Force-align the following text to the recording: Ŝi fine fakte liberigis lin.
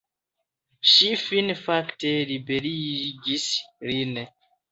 Ŝi 0.91 1.09
fine 1.23 1.57
fakte 1.59 2.13
liberigis 2.31 3.47
lin. 3.91 4.19